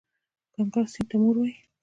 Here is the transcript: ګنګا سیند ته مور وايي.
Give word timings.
ګنګا 0.53 0.83
سیند 0.93 1.07
ته 1.09 1.15
مور 1.21 1.35
وايي. 1.37 1.55